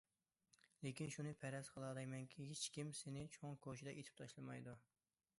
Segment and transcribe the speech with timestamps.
[0.85, 4.75] لېكىن شۇنى پەرەز قىلالايمەنكى ھېچكىن سېنى چوڭ كوچىدا ئېتىپ تاشلىمايدۇ.